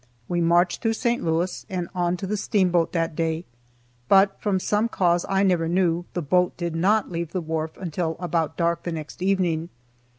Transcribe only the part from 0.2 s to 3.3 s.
We marched through St. Louis and onto the steamboat that